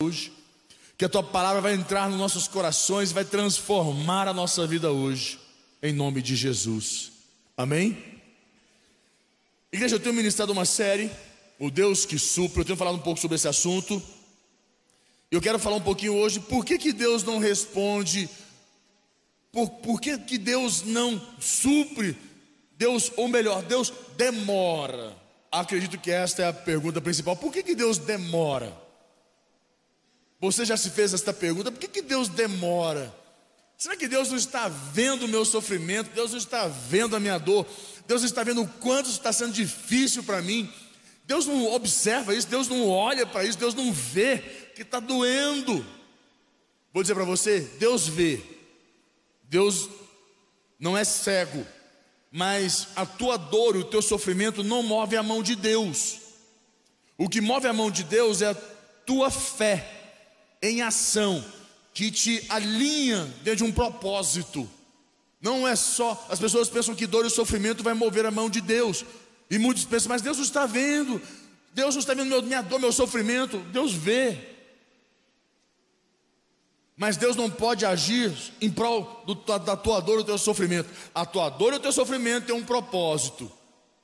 [0.00, 0.32] hoje,
[0.96, 5.40] que a tua palavra vai entrar nos nossos corações, vai transformar a nossa vida hoje,
[5.82, 7.10] em nome de Jesus.
[7.56, 7.98] Amém?
[9.72, 11.10] Igreja, eu tenho ministrado uma série,
[11.58, 14.00] O Deus que supre, eu tenho falado um pouco sobre esse assunto.
[15.32, 18.30] Eu quero falar um pouquinho hoje, por que, que Deus não responde,
[19.50, 22.16] por, por que, que Deus não supre,
[22.76, 25.16] Deus, ou melhor, Deus demora.
[25.50, 28.86] Acredito que esta é a pergunta principal, por que, que Deus demora?
[30.40, 33.14] Você já se fez esta pergunta: por que, que Deus demora?
[33.76, 36.10] Será que Deus não está vendo o meu sofrimento?
[36.12, 37.66] Deus não está vendo a minha dor?
[38.06, 40.72] Deus está vendo o quanto está sendo difícil para mim?
[41.24, 44.38] Deus não observa isso, Deus não olha para isso, Deus não vê
[44.74, 45.84] que está doendo.
[46.92, 48.40] Vou dizer para você: Deus vê,
[49.44, 49.88] Deus
[50.78, 51.66] não é cego,
[52.30, 56.18] mas a tua dor e o teu sofrimento não move a mão de Deus.
[57.16, 59.97] O que move a mão de Deus é a tua fé
[60.62, 61.44] em ação,
[61.94, 64.68] que te alinha dentro de um propósito.
[65.40, 68.60] Não é só, as pessoas pensam que dor e sofrimento vai mover a mão de
[68.60, 69.04] Deus.
[69.50, 71.20] E muitos pensam, mas Deus não está vendo.
[71.72, 73.58] Deus não está vendo minha dor, meu sofrimento.
[73.72, 74.38] Deus vê.
[76.96, 80.90] Mas Deus não pode agir em prol do, da tua dor e do teu sofrimento.
[81.14, 83.50] A tua dor e o teu sofrimento tem um propósito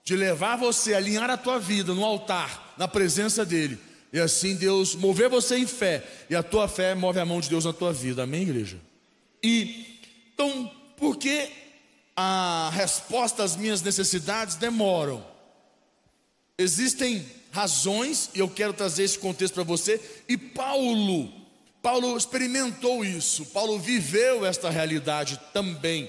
[0.04, 3.78] de levar você a alinhar a tua vida no altar, na presença dele
[4.14, 7.50] e assim Deus mover você em fé, e a tua fé move a mão de
[7.50, 8.22] Deus na tua vida.
[8.22, 8.78] Amém, igreja?
[9.42, 9.98] E
[10.32, 11.50] então, por que
[12.16, 15.26] a resposta às minhas necessidades demoram?
[16.56, 21.32] Existem razões, e eu quero trazer esse contexto para você, e Paulo,
[21.82, 26.08] Paulo experimentou isso, Paulo viveu esta realidade também.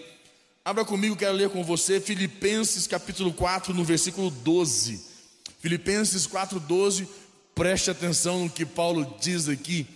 [0.64, 5.16] Abra comigo, quero ler com você Filipenses capítulo 4, no versículo 12.
[5.60, 7.25] Filipenses 4, 12
[7.56, 9.88] Preste atenção no que Paulo diz aqui.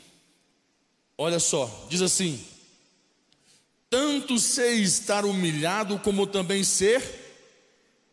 [1.17, 2.41] Olha só, diz assim:
[3.89, 7.03] tanto sei estar humilhado, como também ser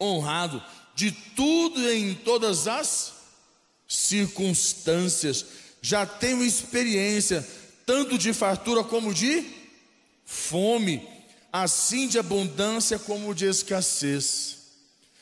[0.00, 0.62] honrado,
[0.94, 3.12] de tudo e em todas as
[3.86, 5.44] circunstâncias.
[5.82, 7.46] Já tenho experiência,
[7.84, 9.44] tanto de fartura como de
[10.24, 11.06] fome,
[11.52, 14.56] assim de abundância como de escassez.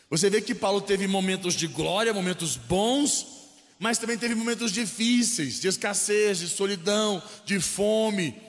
[0.08, 3.33] Você vê que Paulo teve momentos de glória, momentos bons,
[3.78, 8.40] mas também teve momentos difíceis, de escassez, de solidão, de fome,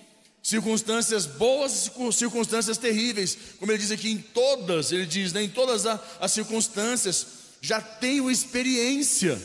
[0.41, 5.49] circunstâncias boas e circunstâncias terríveis, como ele diz aqui, em todas, ele diz, né, em
[5.49, 5.85] todas
[6.19, 7.25] as circunstâncias,
[7.61, 9.41] já tenho experiência.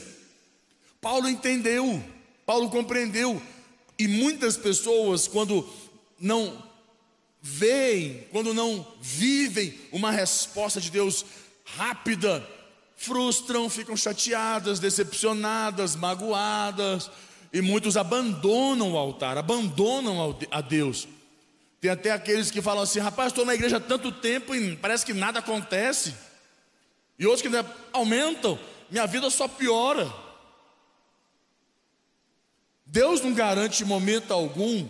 [1.01, 2.05] Paulo entendeu,
[2.45, 3.41] Paulo compreendeu,
[3.99, 5.67] e muitas pessoas, quando
[6.21, 6.63] não
[7.41, 11.25] veem, quando não vivem uma resposta de Deus
[11.65, 12.47] rápida,
[13.01, 17.11] frustram, ficam chateadas, decepcionadas, magoadas,
[17.51, 21.09] e muitos abandonam o altar, abandonam a Deus.
[21.81, 25.07] Tem até aqueles que falam assim: rapaz, estou na igreja há tanto tempo e parece
[25.07, 26.15] que nada acontece.
[27.19, 28.59] E outros que aumentam,
[28.91, 30.13] minha vida só piora.
[32.85, 34.87] Deus não garante momento algum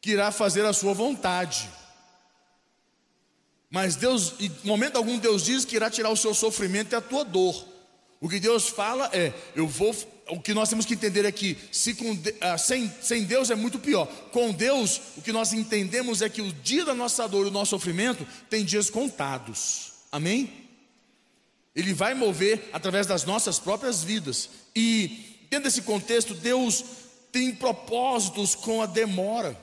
[0.00, 1.68] que irá fazer a sua vontade.
[3.76, 7.00] Mas Deus, em momento algum, Deus diz que irá tirar o seu sofrimento e a
[7.02, 7.62] tua dor.
[8.18, 9.94] O que Deus fala é: eu vou.
[10.30, 13.54] O que nós temos que entender é que se com, ah, sem, sem Deus é
[13.54, 14.06] muito pior.
[14.32, 17.52] Com Deus, o que nós entendemos é que o dia da nossa dor e o
[17.52, 19.92] nosso sofrimento tem dias contados.
[20.10, 20.50] Amém?
[21.74, 24.48] Ele vai mover através das nossas próprias vidas.
[24.74, 26.82] E dentro desse contexto, Deus
[27.30, 29.54] tem propósitos com a demora.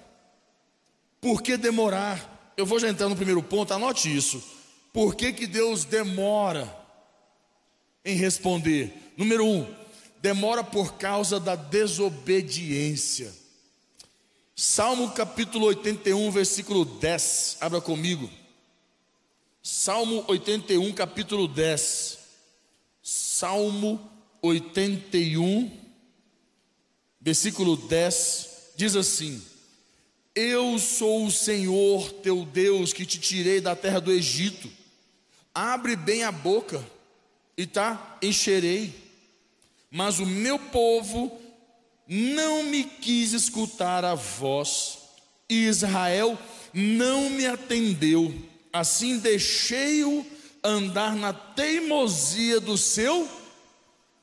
[1.19, 2.32] Por que demorar?
[2.55, 4.43] Eu vou já entrar no primeiro ponto, anote isso.
[4.91, 6.71] Por que, que Deus demora
[8.05, 8.93] em responder?
[9.17, 9.65] Número um,
[10.21, 13.33] demora por causa da desobediência.
[14.55, 17.57] Salmo capítulo 81, versículo 10.
[17.59, 18.29] Abra comigo.
[19.61, 22.19] Salmo 81, capítulo 10.
[23.01, 23.99] Salmo
[24.41, 25.71] 81,
[27.19, 29.41] versículo 10, diz assim:
[30.35, 34.69] eu sou o Senhor teu Deus que te tirei da terra do Egito.
[35.53, 36.83] Abre bem a boca
[37.55, 38.93] e tá encherei.
[39.91, 41.39] Mas o meu povo
[42.07, 44.97] não me quis escutar a voz,
[45.47, 46.37] e Israel
[46.73, 48.33] não me atendeu.
[48.71, 50.25] Assim deixei-o
[50.63, 53.29] andar na teimosia do seu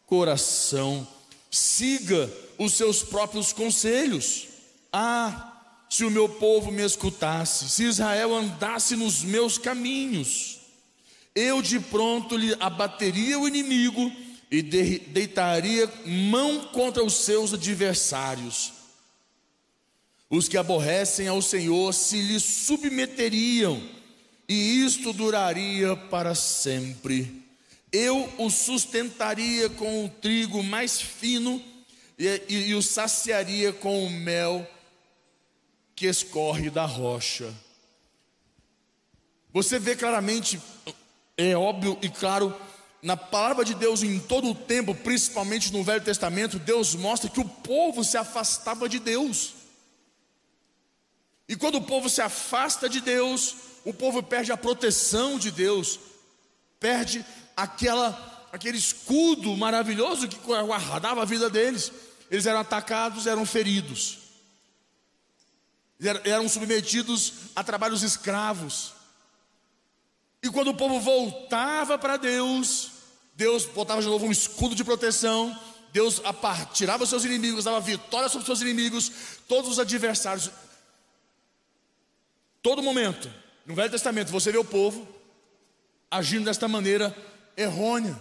[0.07, 1.07] coração.
[1.51, 4.49] Siga os seus próprios conselhos.
[4.93, 5.50] Ah,
[5.91, 10.61] se o meu povo me escutasse, se Israel andasse nos meus caminhos,
[11.35, 14.11] eu de pronto lhe abateria o inimigo
[14.49, 18.73] e deitaria mão contra os seus adversários.
[20.31, 23.83] Os que aborrecem ao Senhor se lhe submeteriam,
[24.49, 27.43] e isto duraria para sempre.
[27.91, 31.61] Eu o sustentaria com o trigo mais fino
[32.17, 34.65] e, e, e o saciaria com o mel
[36.01, 37.53] que escorre da rocha.
[39.53, 40.59] Você vê claramente,
[41.37, 42.59] é óbvio e claro,
[43.03, 47.39] na palavra de Deus em todo o tempo, principalmente no Velho Testamento, Deus mostra que
[47.39, 49.53] o povo se afastava de Deus.
[51.47, 53.55] E quando o povo se afasta de Deus,
[53.85, 56.01] o povo perde a proteção de Deus,
[56.79, 57.23] perde
[57.55, 61.93] aquela, aquele escudo maravilhoso que guardava a vida deles.
[62.31, 64.20] Eles eram atacados, eram feridos,
[66.25, 68.95] eram submetidos a trabalhos escravos.
[70.43, 72.93] E quando o povo voltava para Deus,
[73.35, 75.59] Deus botava de novo um escudo de proteção,
[75.93, 76.23] Deus
[76.73, 79.13] tirava seus inimigos, dava vitória sobre seus inimigos,
[79.47, 80.51] todos os adversários.
[82.63, 83.31] Todo momento,
[83.67, 85.07] no Velho Testamento, você vê o povo
[86.11, 87.15] agindo desta maneira
[87.57, 88.17] errônea,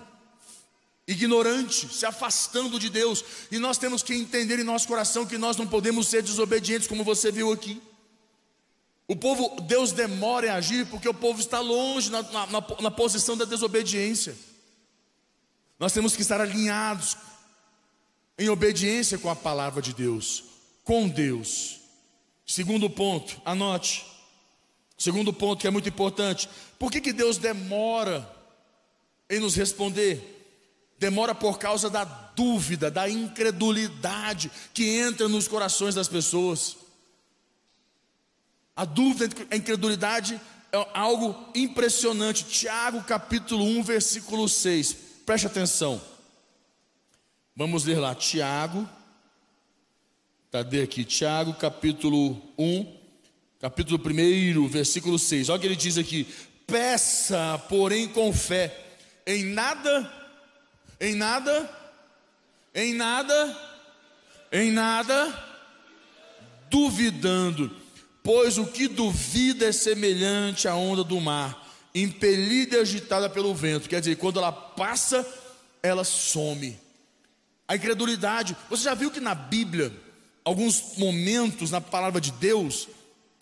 [1.12, 5.58] ignorante, se afastando de Deus, e nós temos que entender em nosso coração que nós
[5.58, 7.82] não podemos ser desobedientes, como você viu aqui.
[9.08, 12.48] O povo, Deus demora em agir porque o povo está longe na, na,
[12.80, 14.38] na, posição da desobediência.
[15.80, 17.18] Nós temos que estar alinhados
[18.38, 20.44] em obediência com a palavra de Deus,
[20.84, 21.80] com Deus.
[22.46, 24.06] Segundo ponto, anote.
[24.96, 26.48] Segundo ponto que é muito importante.
[26.78, 28.30] Por que, que Deus demora
[29.28, 30.38] em nos responder?
[31.00, 36.75] Demora por causa da dúvida, da incredulidade que entra nos corações das pessoas.
[38.75, 40.40] A dúvida, a incredulidade
[40.72, 42.44] é algo impressionante.
[42.44, 44.94] Tiago capítulo 1, versículo 6.
[45.25, 46.01] Preste atenção.
[47.56, 48.13] Vamos ler lá.
[48.13, 48.88] Tiago.
[50.51, 51.06] Cadê aqui?
[51.06, 52.98] Tiago capítulo 1,
[53.60, 55.48] capítulo 1, versículo 6.
[55.50, 56.28] Olha o que ele diz aqui.
[56.66, 58.75] Peça, porém, com fé.
[59.28, 60.19] Em nada,
[61.00, 61.69] em nada,
[62.74, 63.57] em nada,
[64.51, 65.46] em nada,
[66.69, 67.80] duvidando
[68.24, 73.90] Pois o que duvida é semelhante à onda do mar, impelida e agitada pelo vento.
[73.90, 75.25] Quer dizer, quando ela passa,
[75.81, 76.78] ela some.
[77.68, 78.56] A incredulidade.
[78.69, 79.92] Você já viu que na Bíblia,
[80.44, 82.88] alguns momentos na palavra de Deus,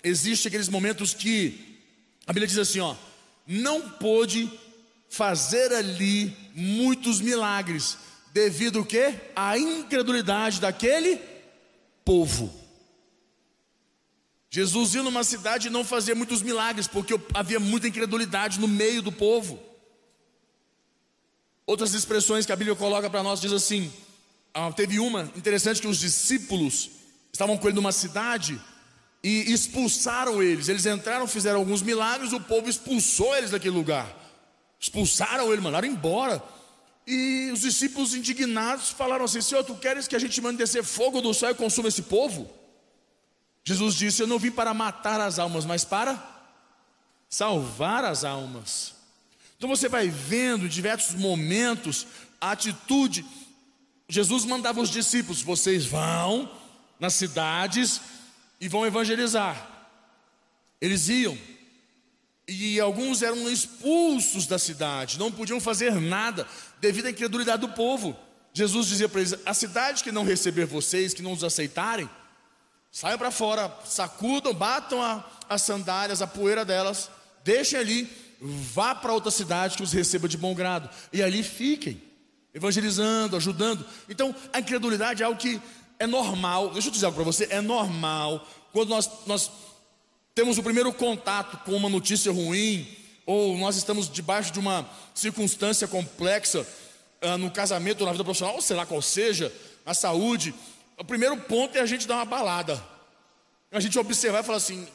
[0.04, 1.82] existem aqueles momentos que
[2.26, 2.96] a Bíblia diz assim: ó,
[3.46, 4.50] não pôde
[5.18, 7.98] fazer ali muitos milagres,
[8.32, 9.16] devido o quê?
[9.36, 11.20] À incredulidade daquele
[12.06, 12.54] povo.
[14.50, 19.02] Jesus ia numa cidade e não fazia muitos milagres, porque havia muita incredulidade no meio
[19.02, 19.60] do povo.
[21.66, 23.92] Outras expressões que a Bíblia coloca para nós diz assim:
[24.54, 26.92] ah, teve uma interessante que os discípulos
[27.34, 28.62] estavam com ele numa cidade
[29.24, 30.70] e expulsaram eles.
[30.70, 34.27] Eles entraram, fizeram alguns milagres, o povo expulsou eles daquele lugar.
[34.80, 36.42] Expulsaram ele, mandaram embora.
[37.06, 41.22] E os discípulos indignados falaram assim: Senhor, tu queres que a gente mande descer fogo
[41.22, 42.50] do céu e consuma esse povo?
[43.64, 46.36] Jesus disse: Eu não vim para matar as almas, mas para
[47.30, 48.94] salvar as almas.
[49.58, 52.06] Então você vai vendo em diversos momentos
[52.40, 53.26] a atitude.
[54.08, 56.50] Jesus mandava os discípulos: vocês vão
[57.00, 58.02] nas cidades
[58.60, 59.70] e vão evangelizar.
[60.80, 61.38] Eles iam,
[62.48, 66.48] e alguns eram expulsos da cidade, não podiam fazer nada
[66.80, 68.18] devido à incredulidade do povo.
[68.54, 72.10] Jesus dizia para eles: a cidade que não receber vocês, que não os aceitarem,
[72.92, 77.12] Saiam para fora, sacudam, batam a, as sandálias, a poeira delas,
[77.44, 78.10] deixem ali,
[78.42, 80.90] vá para outra cidade que os receba de bom grado.
[81.12, 82.02] E ali fiquem,
[82.54, 83.86] evangelizando, ajudando.
[84.10, 85.62] Então, a incredulidade é algo que
[86.00, 86.72] é normal.
[86.72, 89.52] Deixa eu dizer algo para você: é normal quando nós, nós
[90.38, 92.88] temos o primeiro contato com uma notícia ruim,
[93.26, 96.62] ou nós estamos debaixo de uma circunstância complexa
[97.24, 99.52] uh, no casamento, na vida profissional, ou sei lá qual seja,
[99.84, 100.54] na saúde
[100.96, 102.80] o primeiro ponto é a gente dar uma balada.
[103.72, 104.88] A gente observar e falar assim: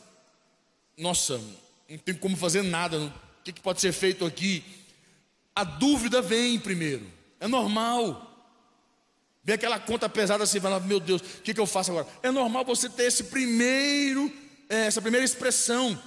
[0.97, 1.41] nossa,
[1.91, 4.63] não tem como fazer nada, o que, que pode ser feito aqui?
[5.57, 7.05] A dúvida vem primeiro,
[7.41, 8.31] é normal.
[9.43, 12.07] Vem aquela conta pesada assim, fala, meu Deus, o que, que eu faço agora?
[12.23, 14.33] É normal você ter esse primeiro,
[14.77, 16.01] essa primeira expressão,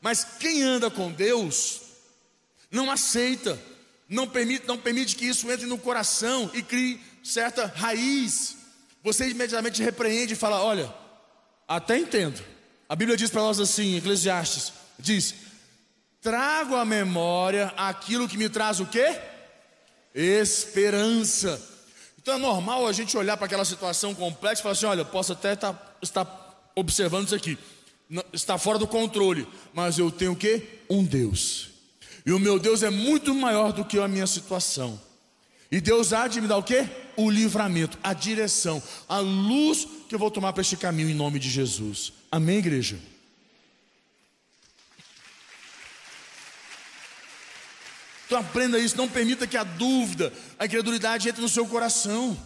[0.00, 1.80] mas quem anda com Deus
[2.70, 3.58] não aceita,
[4.08, 8.60] não permite, não permite que isso entre no coração e crie certa raiz
[9.02, 10.92] você imediatamente repreende e fala: Olha,
[11.66, 12.42] até entendo.
[12.88, 15.34] A Bíblia diz para nós assim, Eclesiastes: diz,
[16.20, 19.18] trago à memória aquilo que me traz o quê?
[20.14, 21.60] Esperança.
[22.20, 25.06] Então é normal a gente olhar para aquela situação complexa e falar assim: olha, eu
[25.06, 27.58] posso até tá, estar observando isso aqui,
[28.32, 30.62] está fora do controle, mas eu tenho o que?
[30.88, 31.70] Um Deus.
[32.26, 35.00] E o meu Deus é muito maior do que a minha situação.
[35.70, 36.88] E Deus há de me dar o que?
[37.16, 41.38] O livramento, a direção, a luz que eu vou tomar para este caminho em nome
[41.38, 42.12] de Jesus.
[42.30, 42.98] Amém, igreja?
[48.26, 52.36] Então aprenda isso, não permita que a dúvida, a incredulidade entre no seu coração.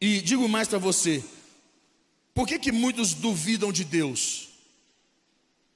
[0.00, 1.24] E digo mais para você,
[2.36, 4.48] por que, que muitos duvidam de Deus?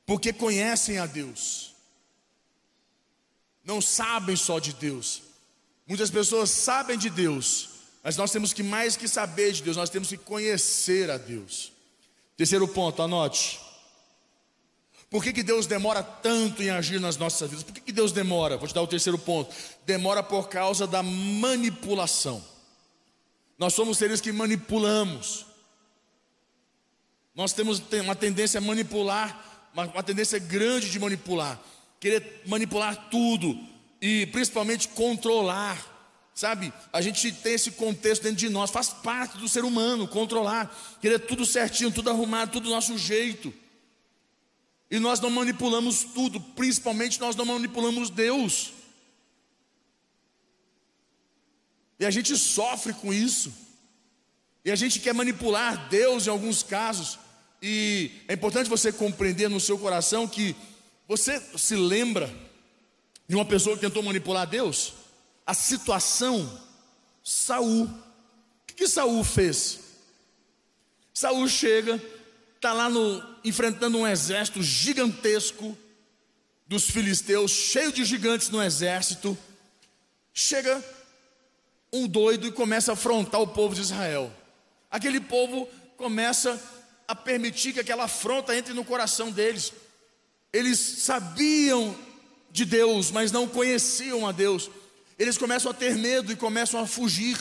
[0.04, 1.72] Porque conhecem a Deus,
[3.64, 5.22] não sabem só de Deus.
[5.86, 7.70] Muitas pessoas sabem de Deus,
[8.02, 11.72] mas nós temos que mais que saber de Deus, nós temos que conhecer a Deus.
[12.36, 13.58] Terceiro ponto, anote.
[15.08, 17.64] Por que, que Deus demora tanto em agir nas nossas vidas?
[17.64, 18.58] Por que, que Deus demora?
[18.58, 19.54] Vou te dar o terceiro ponto.
[19.86, 22.44] Demora por causa da manipulação.
[23.58, 25.49] Nós somos seres que manipulamos.
[27.34, 31.60] Nós temos uma tendência a manipular, uma, tendência grande de manipular,
[31.98, 33.58] querer manipular tudo
[34.00, 35.88] e principalmente controlar.
[36.34, 40.74] Sabe, a gente tem esse contexto dentro de nós, faz parte do ser humano controlar,
[41.00, 43.52] querer tudo certinho, tudo arrumado, tudo do nosso jeito.
[44.90, 48.72] E nós não manipulamos tudo, principalmente nós não manipulamos Deus.
[51.98, 53.52] E a gente sofre com isso.
[54.64, 57.18] E a gente quer manipular Deus em alguns casos.
[57.62, 60.54] E é importante você compreender no seu coração que
[61.08, 62.32] você se lembra
[63.28, 64.94] de uma pessoa que tentou manipular Deus?
[65.46, 66.60] A situação,
[67.22, 67.84] Saul.
[67.84, 69.80] O que, Saul fez?
[71.12, 72.00] Saul chega,
[72.56, 75.76] está lá no, enfrentando um exército gigantesco
[76.66, 79.36] dos filisteus, cheio de gigantes no exército.
[80.32, 80.82] Chega
[81.92, 84.32] um doido e começa a afrontar o povo de Israel.
[84.90, 86.60] Aquele povo começa
[87.06, 89.72] a permitir que aquela afronta entre no coração deles.
[90.52, 91.96] Eles sabiam
[92.50, 94.70] de Deus, mas não conheciam a Deus.
[95.18, 97.38] Eles começam a ter medo e começam a fugir.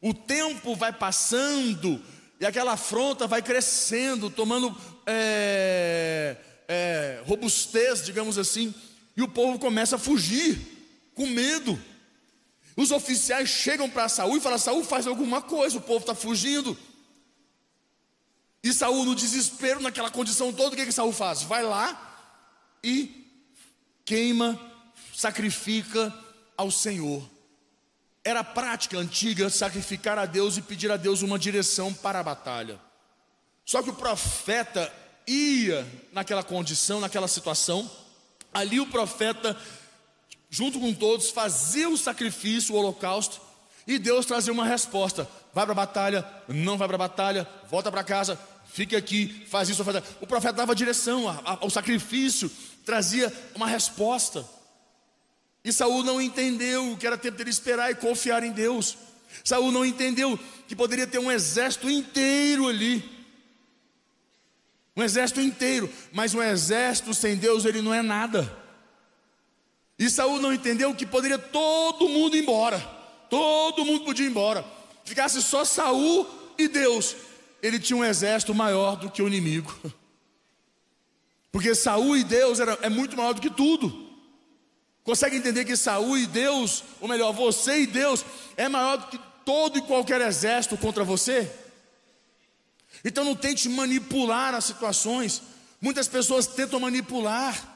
[0.00, 2.02] O tempo vai passando
[2.40, 4.76] e aquela afronta vai crescendo, tomando
[5.06, 6.36] é,
[6.68, 8.74] é, robustez, digamos assim,
[9.16, 10.58] e o povo começa a fugir,
[11.14, 11.80] com medo.
[12.76, 16.76] Os oficiais chegam para Saul e falam: Saul, faz alguma coisa, o povo está fugindo.
[18.62, 21.42] E Saul, no desespero, naquela condição toda, o que, que Saul faz?
[21.42, 22.00] Vai lá
[22.82, 23.30] e
[24.04, 24.58] queima,
[25.14, 26.12] sacrifica
[26.56, 27.22] ao Senhor.
[28.24, 32.80] Era prática antiga sacrificar a Deus e pedir a Deus uma direção para a batalha.
[33.66, 34.90] Só que o profeta
[35.26, 37.90] ia naquela condição, naquela situação,
[38.52, 39.58] ali o profeta,
[40.54, 43.40] junto com todos, fazia o sacrifício, o holocausto,
[43.88, 47.90] e Deus trazia uma resposta: vai para a batalha, não vai para a batalha, volta
[47.90, 48.38] para casa,
[48.72, 52.48] fique aqui, faz isso, faz O profeta dava direção ao sacrifício,
[52.84, 54.48] trazia uma resposta.
[55.64, 58.96] E Saul não entendeu que era tempo dele esperar e confiar em Deus.
[59.42, 63.02] Saul não entendeu que poderia ter um exército inteiro ali.
[64.96, 68.63] Um exército inteiro, mas um exército sem Deus ele não é nada.
[69.98, 72.78] E Saul não entendeu que poderia todo mundo ir embora.
[73.30, 74.64] Todo mundo podia ir embora.
[75.04, 76.26] Ficasse só Saul
[76.58, 77.14] e Deus.
[77.62, 79.74] Ele tinha um exército maior do que o inimigo.
[81.52, 84.04] Porque Saul e Deus era, é muito maior do que tudo.
[85.04, 88.24] Consegue entender que Saul e Deus, ou melhor, você e Deus,
[88.56, 91.50] é maior do que todo e qualquer exército contra você?
[93.04, 95.42] Então não tente manipular as situações.
[95.80, 97.73] Muitas pessoas tentam manipular,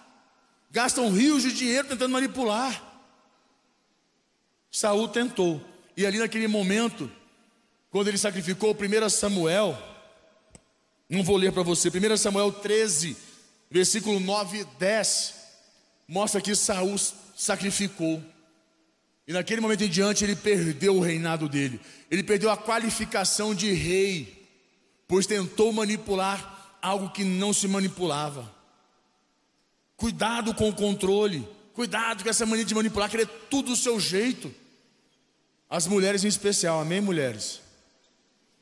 [0.71, 2.85] gastam rios de dinheiro tentando manipular.
[4.71, 5.63] Saul tentou,
[5.97, 7.11] e ali naquele momento,
[7.91, 9.77] quando ele sacrificou 1 Samuel,
[11.09, 13.17] não vou ler para você, 1 Samuel 13,
[13.71, 15.35] versículo 9 e 10
[16.07, 16.97] mostra que Saul
[17.37, 18.23] sacrificou.
[19.27, 21.81] E naquele momento em diante ele perdeu o reinado dele.
[22.11, 24.49] Ele perdeu a qualificação de rei,
[25.07, 28.58] pois tentou manipular algo que não se manipulava.
[29.99, 31.47] Cuidado com o controle.
[31.75, 34.55] Cuidado com essa mania de manipular, querer tudo do seu jeito.
[35.69, 37.61] As mulheres em especial, amém, mulheres?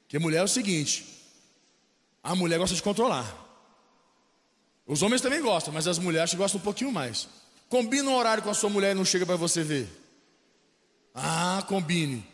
[0.02, 1.06] Porque mulher é o seguinte:
[2.22, 3.44] a mulher gosta de controlar.
[4.86, 7.28] Os homens também gostam, mas as mulheres gostam um pouquinho mais.
[7.68, 9.88] Combina um horário com a sua mulher e não chega para você ver.
[11.14, 12.26] Ah, combine.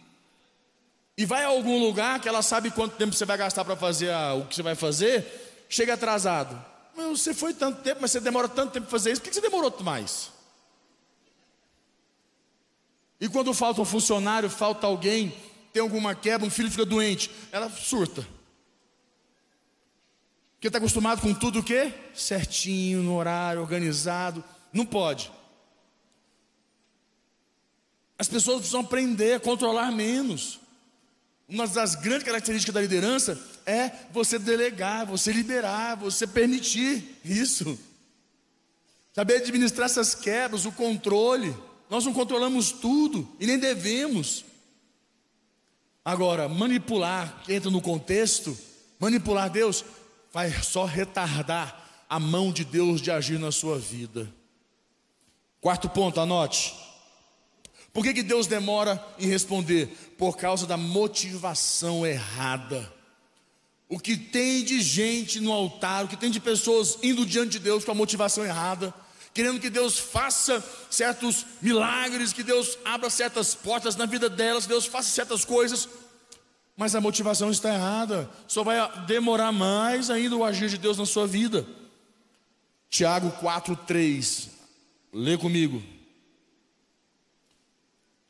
[1.16, 4.10] E vai a algum lugar que ela sabe quanto tempo você vai gastar para fazer
[4.10, 6.71] a, o que você vai fazer, chega atrasado.
[6.94, 9.40] Você foi tanto tempo, mas você demora tanto tempo para fazer isso, por que você
[9.40, 10.30] demorou mais?
[13.20, 15.32] E quando falta um funcionário, falta alguém,
[15.72, 18.26] tem alguma quebra, um filho fica doente, ela surta.
[20.54, 21.92] Porque está acostumado com tudo o quê?
[22.14, 24.44] Certinho, no horário, organizado.
[24.72, 25.30] Não pode.
[28.18, 30.60] As pessoas precisam aprender a controlar menos.
[31.48, 37.78] Uma das grandes características da liderança é você delegar, você liberar, você permitir isso.
[39.12, 41.54] Saber administrar essas quebras, o controle.
[41.90, 44.44] Nós não controlamos tudo e nem devemos.
[46.04, 48.56] Agora, manipular, entra no contexto,
[48.98, 49.84] manipular Deus,
[50.32, 54.32] vai só retardar a mão de Deus de agir na sua vida.
[55.60, 56.74] Quarto ponto, anote.
[57.92, 59.86] Por que, que Deus demora em responder?
[60.16, 62.90] Por causa da motivação errada.
[63.88, 67.58] O que tem de gente no altar, o que tem de pessoas indo diante de
[67.58, 68.94] Deus com a motivação errada,
[69.34, 74.86] querendo que Deus faça certos milagres, que Deus abra certas portas na vida delas, Deus
[74.86, 75.86] faça certas coisas,
[76.74, 81.04] mas a motivação está errada, só vai demorar mais ainda o agir de Deus na
[81.04, 81.66] sua vida.
[82.88, 84.48] Tiago 4,3,
[85.12, 85.82] lê comigo.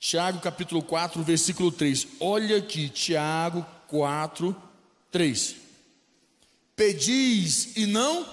[0.03, 2.09] Tiago capítulo 4, versículo 3.
[2.19, 4.61] Olha aqui, Tiago 4,
[5.13, 5.55] 3.
[6.75, 8.29] Pedis e não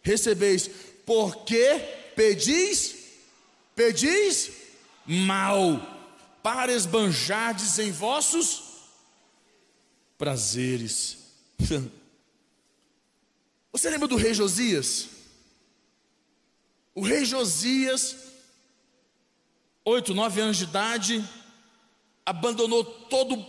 [0.00, 0.70] recebeis,
[1.04, 1.78] porque
[2.16, 2.94] pedis,
[3.76, 4.50] pedis
[5.04, 5.78] mal,
[6.42, 8.62] para esbanjardes em vossos
[10.16, 11.18] prazeres.
[13.70, 15.06] Você lembra do rei Josias?
[16.94, 18.31] O rei Josias
[19.84, 21.24] oito, nove anos de idade,
[22.24, 23.44] abandonou todos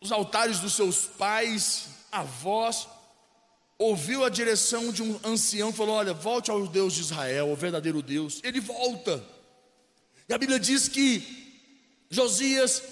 [0.00, 2.88] os altares dos seus pais, avós,
[3.78, 8.02] ouviu a direção de um ancião falou: Olha, volte ao Deus de Israel, o verdadeiro
[8.02, 8.40] Deus.
[8.42, 9.24] Ele volta.
[10.28, 11.42] E a Bíblia diz que
[12.08, 12.82] Josias,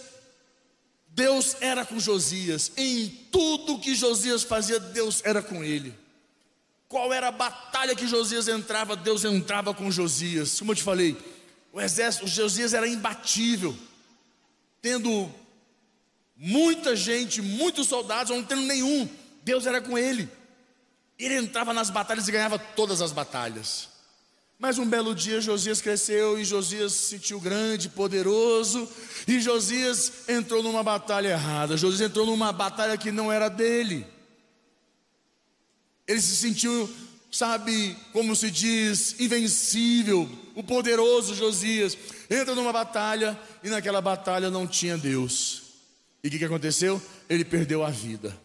[1.08, 5.94] Deus era com Josias, em tudo que Josias fazia, Deus era com ele.
[6.88, 10.58] Qual era a batalha que Josias entrava, Deus entrava com Josias.
[10.58, 11.16] Como eu te falei,
[11.72, 13.76] o exército, de Josias era imbatível,
[14.82, 15.32] tendo
[16.36, 19.08] muita gente, muitos soldados, não tendo nenhum,
[19.42, 20.28] Deus era com ele.
[21.18, 23.88] Ele entrava nas batalhas e ganhava todas as batalhas.
[24.58, 28.88] Mas um belo dia Josias cresceu e Josias se sentiu grande, poderoso,
[29.26, 31.76] e Josias entrou numa batalha errada.
[31.76, 34.06] Josias entrou numa batalha que não era dele.
[36.06, 36.90] Ele se sentiu
[37.30, 40.28] sabe, como se diz, invencível,
[40.60, 41.96] o poderoso Josias,
[42.30, 45.62] entra numa batalha e naquela batalha não tinha Deus.
[46.22, 47.00] E o que, que aconteceu?
[47.28, 48.36] Ele perdeu a vida.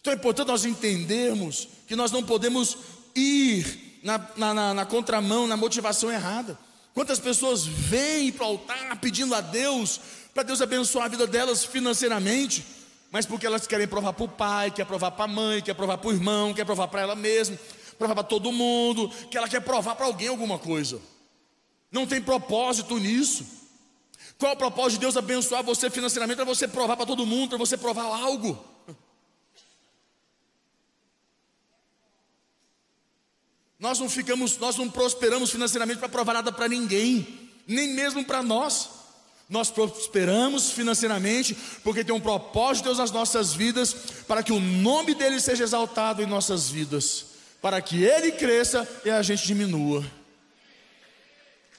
[0.00, 2.76] Então é importante nós entendermos que nós não podemos
[3.14, 6.58] ir na, na, na, na contramão, na motivação errada.
[6.94, 10.00] Quantas pessoas vêm para o altar pedindo a Deus,
[10.32, 12.64] para Deus abençoar a vida delas financeiramente,
[13.10, 15.98] mas porque elas querem provar para o pai, quer provar para a mãe, quer provar
[15.98, 17.58] para o irmão, quer provar para ela mesma,
[18.00, 20.98] provar para todo mundo, que ela quer provar para alguém alguma coisa.
[21.92, 23.44] Não tem propósito nisso.
[24.38, 27.50] Qual é o propósito de Deus abençoar você financeiramente para você provar para todo mundo,
[27.50, 28.58] para você provar algo?
[33.78, 38.42] Nós não ficamos, nós não prosperamos financeiramente para provar nada para ninguém, nem mesmo para
[38.42, 38.88] nós.
[39.46, 43.92] Nós prosperamos financeiramente porque tem um propósito de Deus nas nossas vidas,
[44.26, 47.29] para que o nome dele seja exaltado em nossas vidas,
[47.60, 50.04] para que ele cresça e a gente diminua.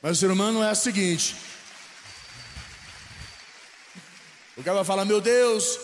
[0.01, 1.35] Mas o ser humano é o seguinte:
[4.57, 5.79] o cara vai falar, meu Deus,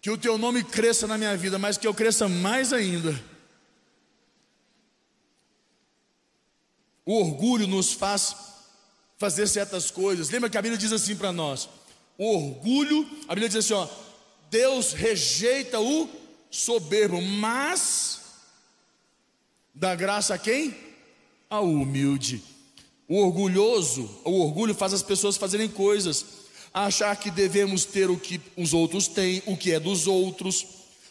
[0.00, 3.18] que o teu nome cresça na minha vida, mas que eu cresça mais ainda.
[7.04, 8.34] O orgulho nos faz
[9.18, 10.30] fazer certas coisas.
[10.30, 11.68] Lembra que a Bíblia diz assim para nós:
[12.16, 13.88] o orgulho, a Bíblia diz assim, ó,
[14.50, 16.08] Deus rejeita o
[16.50, 18.19] soberbo, mas
[19.74, 20.74] dá graça a quem?
[21.48, 22.42] Ao humilde.
[23.08, 26.24] O orgulhoso, o orgulho faz as pessoas fazerem coisas,
[26.72, 30.64] achar que devemos ter o que os outros têm, o que é dos outros,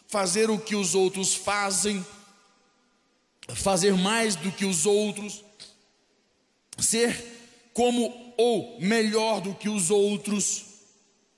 [0.08, 2.06] fazer o que os outros fazem,
[3.50, 5.44] fazer mais do que os outros,
[6.78, 10.66] ser como ou melhor do que os outros.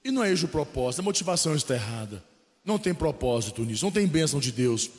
[0.03, 2.23] E não é esse o propósito, a motivação está errada.
[2.63, 4.89] Não tem propósito nisso, não tem bênção de Deus.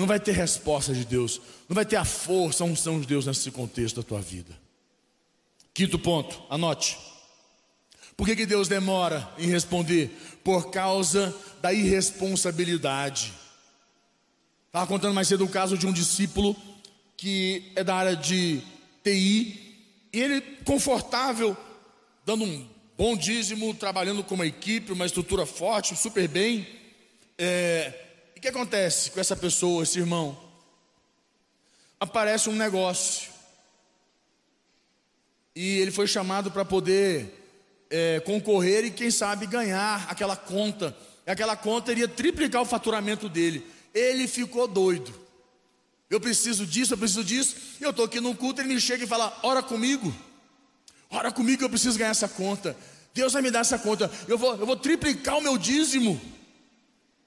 [0.00, 3.26] Não vai ter resposta de Deus, não vai ter a força, a unção de Deus
[3.26, 4.58] nesse contexto da tua vida.
[5.74, 6.96] Quinto ponto, anote.
[8.16, 10.08] Por que, que Deus demora em responder?
[10.42, 13.34] Por causa da irresponsabilidade.
[14.68, 16.56] Estava contando mais cedo o caso de um discípulo
[17.14, 18.62] que é da área de
[19.04, 19.76] TI
[20.14, 21.54] e ele confortável,
[22.24, 26.66] dando um bom dízimo, trabalhando com uma equipe, uma estrutura forte, super bem.
[27.36, 28.06] É,
[28.40, 30.34] o que acontece com essa pessoa, esse irmão?
[32.00, 33.28] Aparece um negócio.
[35.54, 37.38] E ele foi chamado para poder
[37.90, 40.96] é, concorrer e, quem sabe, ganhar aquela conta.
[41.26, 43.62] Aquela conta iria triplicar o faturamento dele.
[43.92, 45.12] Ele ficou doido.
[46.08, 47.56] Eu preciso disso, eu preciso disso.
[47.78, 50.14] Eu estou aqui num culto, ele me chega e fala: Ora comigo,
[51.10, 52.74] ora comigo, eu preciso ganhar essa conta.
[53.12, 54.10] Deus vai me dar essa conta.
[54.26, 56.18] Eu vou, eu vou triplicar o meu dízimo.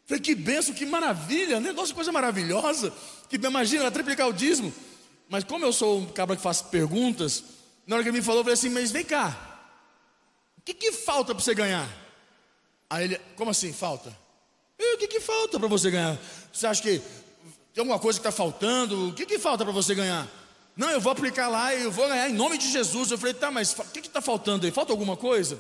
[0.06, 2.94] Falei, que benção, que maravilha, negócio, coisa maravilhosa.
[3.30, 4.74] Que imagina, triplicar o dízimo.
[5.30, 7.44] Mas como eu sou um cabra que faz perguntas,
[7.88, 9.36] na hora que ele me falou, eu falei assim: Mas vem cá,
[10.58, 11.90] o que, que falta para você ganhar?
[12.90, 14.16] Aí ele, como assim falta?
[14.78, 16.18] E, o que, que falta para você ganhar?
[16.52, 17.00] Você acha que
[17.74, 19.10] tem alguma coisa que está faltando?
[19.10, 20.28] O que, que falta para você ganhar?
[20.76, 23.12] Não, eu vou aplicar lá e eu vou ganhar em nome de Jesus.
[23.12, 24.72] Eu falei, tá, mas o que está faltando aí?
[24.72, 25.60] Falta alguma coisa?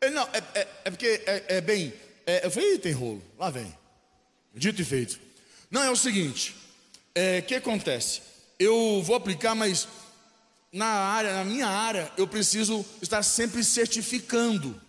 [0.00, 1.92] Ele, não, é, é, é porque é, é bem.
[2.26, 3.72] É, eu falei, tem rolo, lá vem.
[4.52, 5.20] Dito e feito.
[5.70, 6.54] Não, é o seguinte: o
[7.14, 8.20] é, que acontece?
[8.58, 9.86] Eu vou aplicar, mas
[10.72, 14.80] na área, na minha área, eu preciso estar sempre certificando.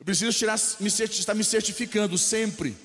[0.00, 2.76] Eu preciso tirar, me, estar me certificando sempre.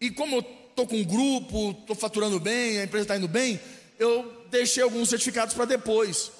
[0.00, 3.60] E como eu estou com um grupo, estou faturando bem, a empresa está indo bem,
[3.98, 6.32] eu deixei alguns certificados para depois.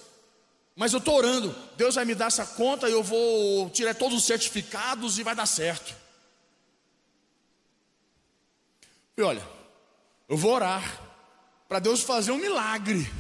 [0.75, 4.16] Mas eu estou orando, Deus vai me dar essa conta e eu vou tirar todos
[4.16, 6.01] os certificados e vai dar certo.
[9.16, 9.42] E olha,
[10.29, 11.01] eu vou orar
[11.68, 13.11] para Deus fazer um milagre.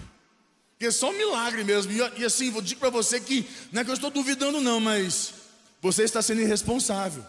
[0.72, 1.92] Porque é só um milagre mesmo.
[1.92, 4.80] E, e assim, vou dizer para você que não é que eu estou duvidando, não,
[4.80, 5.34] mas
[5.80, 7.24] você está sendo irresponsável.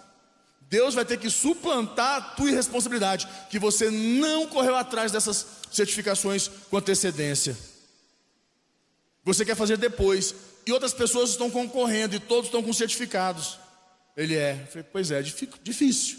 [0.70, 6.48] Deus vai ter que suplantar a tua irresponsabilidade, que você não correu atrás dessas certificações
[6.70, 7.56] com antecedência.
[9.24, 10.34] Você quer fazer depois,
[10.66, 13.60] e outras pessoas estão concorrendo, e todos estão com certificados.
[14.18, 14.66] Ele é.
[14.68, 16.18] Falei, pois é, difícil.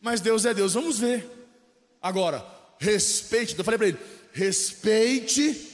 [0.00, 1.39] Mas Deus é Deus, vamos ver.
[2.00, 2.44] Agora,
[2.78, 3.98] respeite, eu falei para ele:
[4.32, 5.68] respeite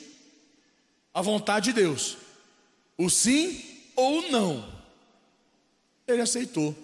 [1.15, 2.17] a vontade de Deus,
[2.99, 3.63] o sim
[3.95, 4.77] ou não.
[6.07, 6.77] Ele aceitou.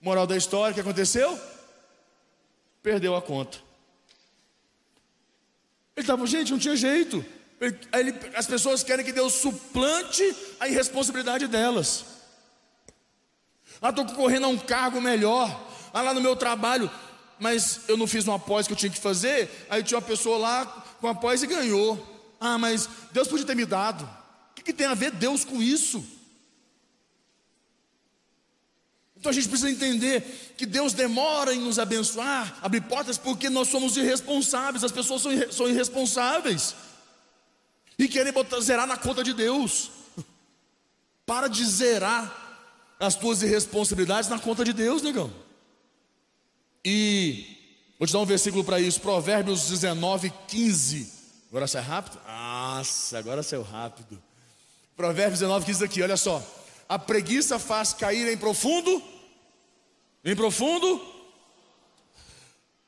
[0.00, 1.38] Moral da história, o que aconteceu?
[2.82, 3.58] Perdeu a conta.
[5.96, 7.24] Ele estava, gente, não tinha jeito.
[7.60, 12.04] Ele, ele, as pessoas querem que Deus suplante a irresponsabilidade delas.
[13.80, 15.48] Ah, estou concorrendo a um cargo melhor.
[15.92, 16.90] Ah, lá no meu trabalho,
[17.42, 19.66] mas eu não fiz uma pós que eu tinha que fazer.
[19.68, 20.64] Aí tinha uma pessoa lá
[21.00, 22.00] com a pós e ganhou.
[22.38, 24.04] Ah, mas Deus podia ter me dado.
[24.04, 26.04] O que, que tem a ver Deus com isso?
[29.16, 33.66] Então a gente precisa entender que Deus demora em nos abençoar, abrir portas, porque nós
[33.66, 36.76] somos irresponsáveis, as pessoas são, são irresponsáveis
[37.98, 39.90] e querem botar, zerar na conta de Deus.
[41.26, 45.32] Para de zerar as tuas irresponsabilidades na conta de Deus, negão.
[46.84, 51.12] E vou te dar um versículo para isso, Provérbios 19, 15.
[51.48, 52.18] Agora sai rápido?
[52.26, 54.20] Nossa, agora saiu rápido.
[54.96, 56.42] Provérbios 19, 15 aqui, olha só.
[56.88, 59.02] A preguiça faz cair em profundo,
[60.24, 61.00] em profundo,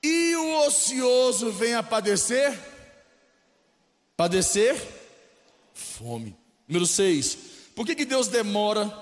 [0.03, 2.59] e o ocioso vem a padecer,
[4.17, 4.77] padecer
[5.73, 6.37] fome.
[6.69, 7.39] Número 6.
[7.75, 8.93] Por que, que Deus demora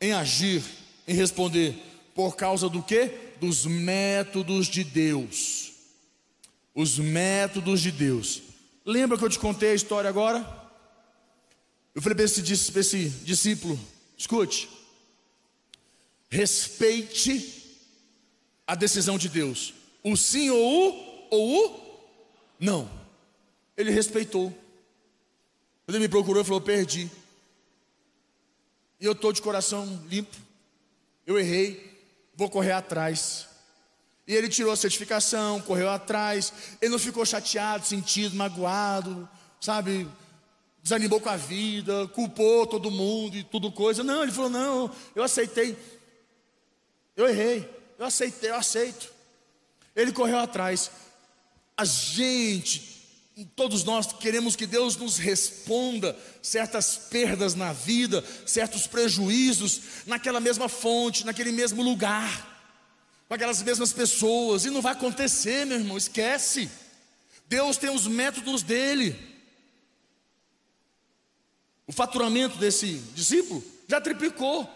[0.00, 0.62] em agir,
[1.06, 1.76] em responder?
[2.14, 3.31] Por causa do que?
[3.42, 5.72] Dos métodos de Deus.
[6.72, 8.40] Os métodos de Deus.
[8.86, 10.38] Lembra que eu te contei a história agora?
[11.92, 13.76] Eu falei para esse, esse discípulo:
[14.16, 14.68] escute,
[16.30, 17.80] respeite
[18.64, 19.74] a decisão de Deus,
[20.04, 22.00] o sim ou o, ou o
[22.60, 22.88] não.
[23.76, 24.56] Ele respeitou.
[25.88, 27.10] Ele me procurou, ele falou: perdi.
[29.00, 30.36] E eu estou de coração limpo.
[31.26, 31.91] Eu errei,
[32.36, 33.48] vou correr atrás.
[34.26, 36.52] E ele tirou a certificação, correu atrás.
[36.80, 39.28] Ele não ficou chateado, sentido, magoado,
[39.60, 40.08] sabe?
[40.82, 44.02] desanimou com a vida, culpou todo mundo e tudo coisa.
[44.02, 45.76] Não, ele falou: não, eu aceitei,
[47.16, 47.68] eu errei,
[47.98, 49.12] eu aceitei, eu aceito.
[49.94, 50.90] Ele correu atrás.
[51.76, 53.01] A gente,
[53.56, 60.68] todos nós queremos que Deus nos responda certas perdas na vida, certos prejuízos, naquela mesma
[60.68, 62.50] fonte, naquele mesmo lugar,
[63.26, 66.70] com aquelas mesmas pessoas, e não vai acontecer, meu irmão, esquece.
[67.48, 69.18] Deus tem os métodos dele.
[71.86, 74.70] O faturamento desse discípulo já triplicou.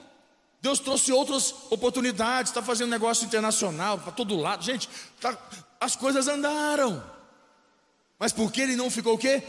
[0.63, 4.65] Deus trouxe outras oportunidades, está fazendo negócio internacional para todo lado.
[4.65, 4.89] Gente,
[5.21, 5.39] tá,
[5.79, 7.16] as coisas andaram.
[8.19, 9.43] Mas por que ele não ficou o quê?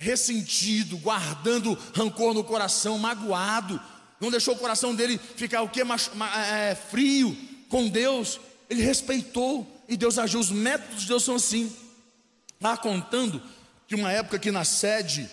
[0.00, 3.78] ressentido, guardando rancor no coração, magoado,
[4.18, 5.82] não deixou o coração dele ficar o que?
[5.82, 7.36] É, frio
[7.68, 10.40] com Deus, ele respeitou e Deus agiu.
[10.40, 11.70] Os métodos de Deus são assim.
[12.54, 13.42] Estava contando
[13.86, 15.28] que uma época aqui na sede,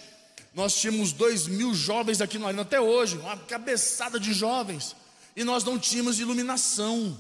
[0.54, 4.98] nós tínhamos dois mil jovens aqui no Arena, até hoje, uma cabeçada de jovens,
[5.34, 7.18] e nós não tínhamos iluminação.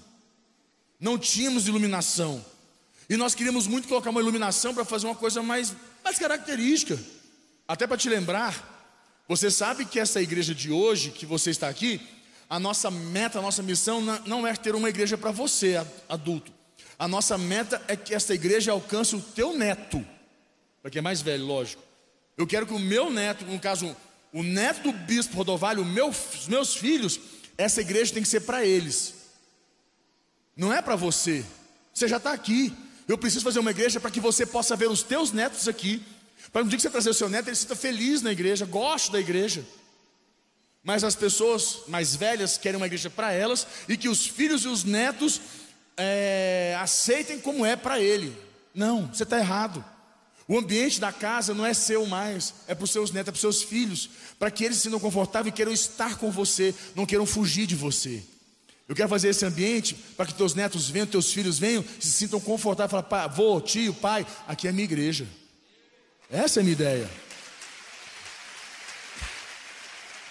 [1.00, 2.43] Não tínhamos iluminação.
[3.10, 7.00] E nós queríamos muito colocar uma iluminação para fazer uma coisa mais, mais característica.
[7.67, 12.02] Até para te lembrar, você sabe que essa igreja de hoje, que você está aqui,
[12.50, 16.52] a nossa meta, a nossa missão não é ter uma igreja para você, adulto.
[17.00, 20.06] A nossa meta é que essa igreja alcance o teu neto,
[20.82, 21.84] para quem é mais velho, lógico.
[22.38, 23.96] Eu quero que o meu neto, no caso,
[24.34, 27.20] o neto do bispo Rodovalho, meu, os meus filhos,
[27.58, 29.13] essa igreja tem que ser para eles,
[30.56, 31.46] não é para você.
[31.93, 32.74] Você já está aqui.
[33.08, 36.04] Eu preciso fazer uma igreja para que você possa ver os teus netos aqui,
[36.52, 39.12] para no dia que você trazer o seu neto, ele sinta feliz na igreja, goste
[39.12, 39.65] da igreja.
[40.84, 44.67] Mas as pessoas mais velhas querem uma igreja para elas e que os filhos e
[44.67, 45.41] os netos
[45.98, 48.36] é, aceitem como é para ele.
[48.74, 49.84] Não, você está errado.
[50.48, 53.36] O ambiente da casa não é seu mais, é para os seus netos, é para
[53.36, 57.06] os seus filhos, para que eles se sintam confortáveis e queiram estar com você, não
[57.06, 58.24] queiram fugir de você.
[58.88, 62.39] Eu quero fazer esse ambiente para que teus netos venham, teus filhos venham, se sintam
[62.39, 65.28] confortáveis, falar, pai, vô, tio, pai, aqui é a minha igreja.
[66.30, 67.10] Essa é a minha ideia.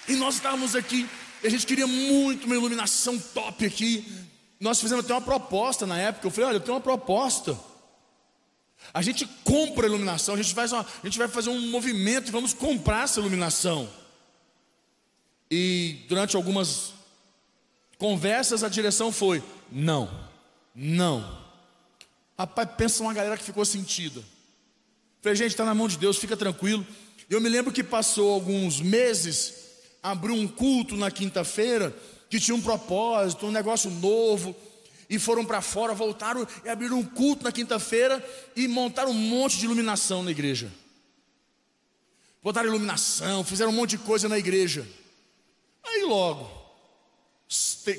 [0.09, 1.07] E nós estávamos aqui,
[1.43, 4.11] e a gente queria muito uma iluminação top aqui.
[4.59, 6.27] Nós fizemos até uma proposta na época.
[6.27, 7.59] Eu falei: olha, eu tenho uma proposta.
[8.95, 12.29] A gente compra a iluminação, a gente, faz uma, a gente vai fazer um movimento
[12.29, 13.89] e vamos comprar essa iluminação.
[15.51, 16.96] E durante algumas
[17.99, 20.11] conversas, a direção foi: não,
[20.75, 21.45] não.
[22.39, 24.23] Rapaz, pensa uma galera que ficou sentida.
[25.23, 26.87] Falei, gente, está na mão de Deus, fica tranquilo.
[27.29, 29.55] Eu me lembro que passou alguns meses,
[30.03, 31.97] abriu um culto na quinta-feira,
[32.31, 34.55] que tinha um propósito, um negócio novo,
[35.09, 39.59] e foram para fora, voltaram e abriram um culto na quinta-feira e montaram um monte
[39.59, 40.71] de iluminação na igreja.
[42.43, 44.87] Botaram iluminação, fizeram um monte de coisa na igreja.
[45.83, 46.49] Aí logo,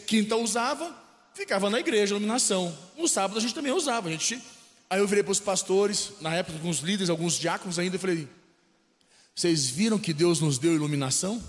[0.05, 0.95] quinta usava,
[1.33, 2.75] ficava na igreja iluminação.
[2.97, 4.41] No sábado a gente também usava, a gente
[4.89, 8.27] Aí eu virei para os pastores, na época, alguns líderes, alguns diáconos ainda, e falei:
[9.35, 11.43] Vocês viram que Deus nos deu iluminação?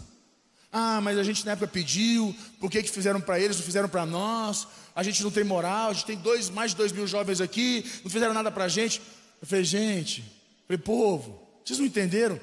[0.72, 3.88] Ah, mas a gente na época pediu, por que, que fizeram para eles, não fizeram
[3.88, 4.66] para nós?
[4.94, 7.84] A gente não tem moral, a gente tem dois, mais de dois mil jovens aqui,
[8.02, 9.00] não fizeram nada para a gente.
[9.40, 12.38] Eu falei, gente, eu falei, povo, vocês não entenderam?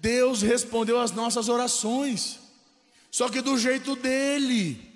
[0.00, 2.40] Deus respondeu às nossas orações,
[3.12, 4.91] só que do jeito dele,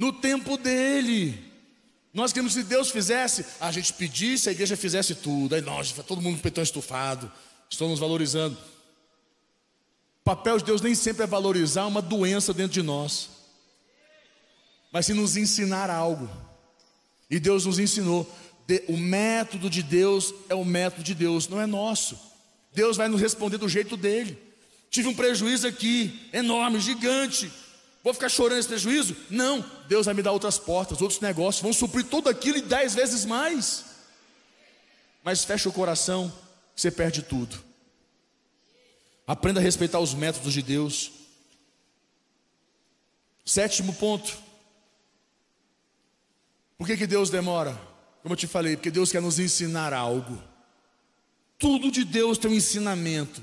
[0.00, 1.38] no tempo dele.
[2.12, 5.54] Nós queremos que Deus fizesse, a gente pedisse, a igreja fizesse tudo.
[5.54, 7.30] Aí nós, todo mundo com petão estufado,
[7.68, 8.56] estão nos valorizando.
[8.56, 13.28] O papel de Deus nem sempre é valorizar uma doença dentro de nós,
[14.90, 16.28] mas sim nos ensinar algo.
[17.30, 18.28] E Deus nos ensinou.
[18.88, 22.18] O método de Deus é o método de Deus, não é nosso.
[22.72, 24.38] Deus vai nos responder do jeito dele.
[24.88, 27.52] Tive um prejuízo aqui, enorme, gigante.
[28.02, 29.14] Vou ficar chorando esse prejuízo?
[29.28, 32.94] Não, Deus vai me dar outras portas, outros negócios, vão suprir tudo aquilo e dez
[32.94, 33.84] vezes mais.
[35.22, 36.32] Mas fecha o coração,
[36.74, 37.62] você perde tudo.
[39.26, 41.12] Aprenda a respeitar os métodos de Deus.
[43.44, 44.36] Sétimo ponto.
[46.78, 47.78] Por que, que Deus demora?
[48.22, 50.42] Como eu te falei, porque Deus quer nos ensinar algo.
[51.58, 53.42] Tudo de Deus tem um ensinamento.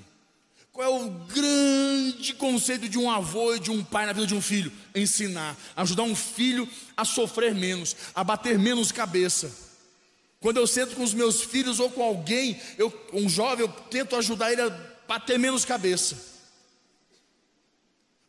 [0.78, 4.36] Qual é o grande conceito de um avô e de um pai na vida de
[4.36, 4.72] um filho?
[4.94, 9.52] Ensinar, ajudar um filho a sofrer menos, a bater menos cabeça.
[10.40, 14.16] Quando eu sento com os meus filhos ou com alguém, eu, um jovem, eu tento
[14.18, 14.70] ajudar ele a
[15.08, 16.16] bater menos cabeça.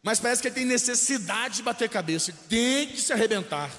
[0.02, 3.70] Mas parece que ele tem necessidade de bater cabeça, tem que se arrebentar.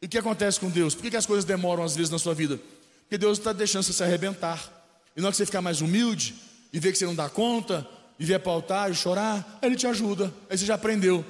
[0.00, 0.94] E o que acontece com Deus?
[0.94, 2.60] Por que, que as coisas demoram às vezes na sua vida?
[3.00, 4.70] Porque Deus está deixando você se arrebentar.
[5.16, 7.86] E não é que você ficar mais humilde, e vê que você não dá conta,
[8.18, 11.24] e o altar e chorar, aí ele te ajuda, aí você já aprendeu.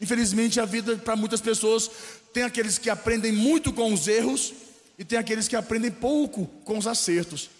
[0.00, 1.90] Infelizmente, a vida para muitas pessoas
[2.32, 4.54] tem aqueles que aprendem muito com os erros
[4.98, 7.50] e tem aqueles que aprendem pouco com os acertos.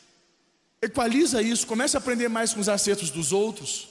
[0.81, 3.89] Equaliza isso, comece a aprender mais com os acertos dos outros.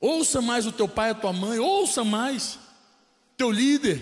[0.00, 2.58] Ouça mais o teu pai, a tua mãe, ouça mais
[3.36, 4.00] teu líder,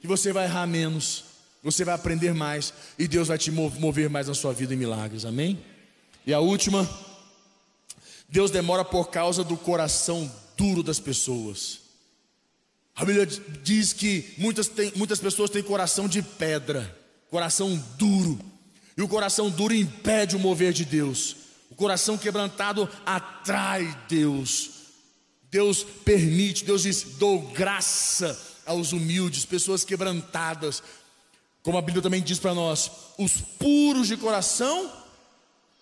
[0.00, 1.24] que você vai errar menos,
[1.62, 5.24] você vai aprender mais e Deus vai te mover mais na sua vida em milagres.
[5.24, 5.62] Amém?
[6.30, 6.88] E a última,
[8.28, 11.80] Deus demora por causa do coração duro das pessoas.
[12.94, 16.96] A Bíblia diz que muitas, tem, muitas pessoas têm coração de pedra,
[17.32, 18.38] coração duro,
[18.96, 21.34] e o coração duro impede o mover de Deus.
[21.74, 24.70] coração quebrantado atrai Deus.
[25.50, 30.80] Deus permite, Deus diz: dou graça aos humildes, pessoas quebrantadas.
[31.60, 32.88] Como a Bíblia também diz para nós:
[33.18, 34.99] os puros de coração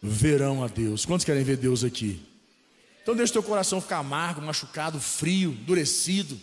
[0.03, 1.05] verão a Deus.
[1.05, 2.21] Quantos querem ver Deus aqui?
[3.03, 6.39] Então deixa teu coração ficar amargo, machucado, frio, endurecido,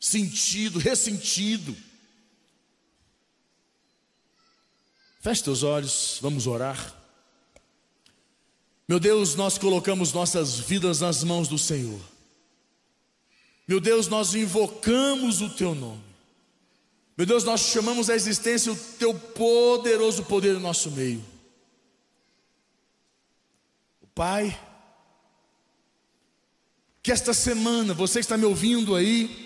[0.00, 1.76] sentido, ressentido.
[5.20, 6.94] Feche teus olhos, vamos orar.
[8.86, 12.00] Meu Deus, nós colocamos nossas vidas nas mãos do Senhor.
[13.66, 16.02] Meu Deus, nós invocamos o Teu nome.
[17.16, 21.24] Meu Deus, nós chamamos à existência o Teu poderoso poder no nosso meio.
[24.14, 24.58] Pai,
[27.02, 29.44] que esta semana, você está me ouvindo aí,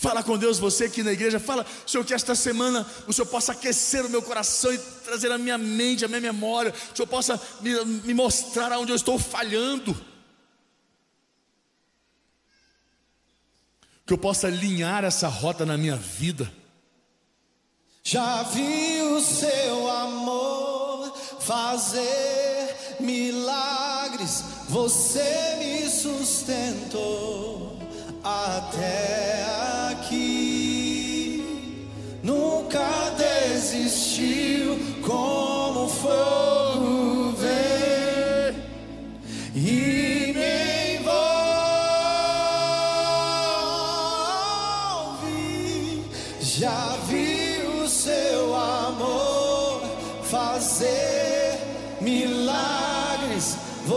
[0.00, 3.52] Fala com Deus, você aqui na igreja, fala, Senhor, que esta semana o Senhor possa
[3.52, 7.38] aquecer o meu coração e trazer a minha mente, a minha memória, o Senhor possa
[7.60, 9.94] me, me mostrar aonde eu estou falhando.
[14.06, 16.50] Que eu possa alinhar essa rota na minha vida.
[18.02, 22.39] Já vi o seu amor fazer
[23.00, 27.76] milagres, você me sustentou
[28.22, 29.29] até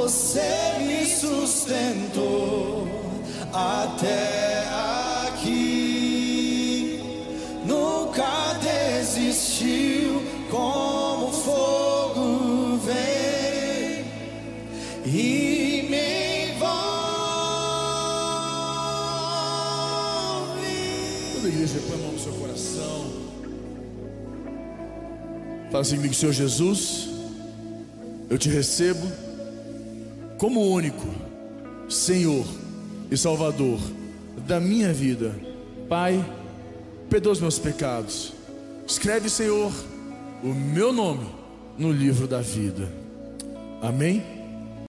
[0.04, 0.52] Você
[0.86, 2.86] me sustentou
[3.54, 4.68] até
[5.30, 7.00] aqui.
[7.66, 14.04] Nunca desistiu como fogo vem
[15.06, 16.84] e me envolve.
[21.36, 23.06] Toda igreja põe a mão no seu coração.
[25.72, 27.08] Fala assim comigo, Senhor Jesus,
[28.30, 29.23] eu te recebo
[30.44, 31.08] como único
[31.88, 32.46] Senhor
[33.10, 33.80] e Salvador
[34.46, 35.34] da minha vida.
[35.88, 36.22] Pai,
[37.10, 38.34] perdoa os meus pecados.
[38.86, 39.72] Escreve, Senhor,
[40.44, 41.26] o meu nome
[41.78, 42.92] no livro da vida.
[43.82, 44.22] Amém?